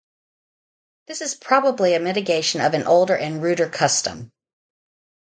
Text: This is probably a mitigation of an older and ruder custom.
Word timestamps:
This 1.05 1.21
is 1.21 1.35
probably 1.35 1.93
a 1.93 1.99
mitigation 1.99 2.59
of 2.59 2.73
an 2.73 2.87
older 2.87 3.15
and 3.15 3.39
ruder 3.39 3.69
custom. 3.69 4.31